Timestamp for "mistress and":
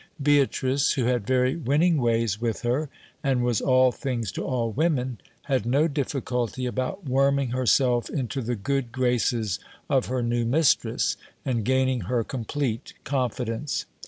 10.43-11.63